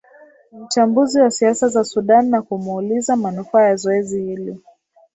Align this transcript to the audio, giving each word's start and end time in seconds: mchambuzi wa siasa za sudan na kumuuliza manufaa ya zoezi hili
mchambuzi 0.51 1.19
wa 1.19 1.31
siasa 1.31 1.67
za 1.67 1.83
sudan 1.83 2.29
na 2.29 2.41
kumuuliza 2.41 3.15
manufaa 3.15 3.61
ya 3.61 3.75
zoezi 3.75 4.21
hili 4.23 4.57